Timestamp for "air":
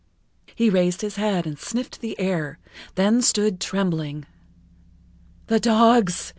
2.19-2.57